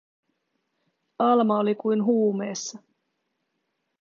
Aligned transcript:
Alma 1.19 1.57
oli 1.57 1.75
kuin 1.75 2.03
huumeessa. 2.03 2.79